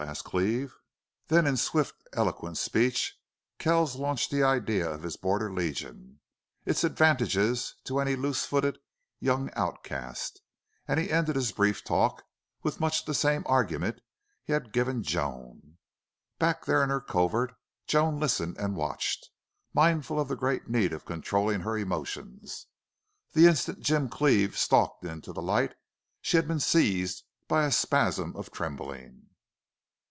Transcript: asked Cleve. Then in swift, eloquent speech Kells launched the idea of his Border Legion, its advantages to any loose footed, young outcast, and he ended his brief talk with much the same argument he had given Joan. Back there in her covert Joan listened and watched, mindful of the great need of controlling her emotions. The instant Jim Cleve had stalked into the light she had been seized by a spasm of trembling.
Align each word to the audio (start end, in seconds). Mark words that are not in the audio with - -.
asked 0.07 0.23
Cleve. 0.23 0.75
Then 1.27 1.45
in 1.45 1.55
swift, 1.57 1.93
eloquent 2.13 2.57
speech 2.57 3.19
Kells 3.59 3.95
launched 3.97 4.31
the 4.31 4.41
idea 4.41 4.89
of 4.89 5.03
his 5.03 5.15
Border 5.15 5.53
Legion, 5.53 6.19
its 6.65 6.83
advantages 6.83 7.75
to 7.83 7.99
any 7.99 8.15
loose 8.15 8.43
footed, 8.43 8.79
young 9.19 9.51
outcast, 9.53 10.41
and 10.87 10.99
he 10.99 11.11
ended 11.11 11.35
his 11.35 11.51
brief 11.51 11.83
talk 11.83 12.23
with 12.63 12.79
much 12.79 13.05
the 13.05 13.13
same 13.13 13.43
argument 13.45 14.01
he 14.43 14.53
had 14.53 14.73
given 14.73 15.03
Joan. 15.03 15.77
Back 16.39 16.65
there 16.65 16.81
in 16.83 16.89
her 16.89 16.99
covert 16.99 17.53
Joan 17.85 18.19
listened 18.19 18.57
and 18.57 18.75
watched, 18.75 19.29
mindful 19.71 20.19
of 20.19 20.29
the 20.29 20.35
great 20.35 20.67
need 20.67 20.93
of 20.93 21.05
controlling 21.05 21.59
her 21.61 21.77
emotions. 21.77 22.65
The 23.33 23.45
instant 23.45 23.81
Jim 23.81 24.09
Cleve 24.09 24.53
had 24.53 24.57
stalked 24.59 25.05
into 25.05 25.31
the 25.31 25.43
light 25.43 25.75
she 26.21 26.37
had 26.37 26.47
been 26.47 26.59
seized 26.59 27.23
by 27.47 27.65
a 27.65 27.71
spasm 27.71 28.35
of 28.35 28.49
trembling. 28.51 29.27